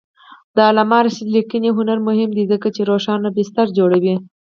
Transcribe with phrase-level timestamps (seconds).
[0.55, 4.15] د علامه رشاد لیکنی هنر مهم دی ځکه چې روښانه بستر جوړوي.